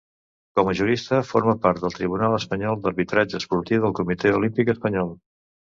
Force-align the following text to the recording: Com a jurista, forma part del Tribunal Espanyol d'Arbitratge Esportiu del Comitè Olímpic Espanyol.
Com 0.59 0.69
a 0.69 0.71
jurista, 0.79 1.19
forma 1.33 1.55
part 1.67 1.83
del 1.83 1.95
Tribunal 1.99 2.39
Espanyol 2.39 2.83
d'Arbitratge 2.87 3.41
Esportiu 3.43 3.87
del 3.87 3.99
Comitè 4.03 4.35
Olímpic 4.43 4.79
Espanyol. 4.79 5.19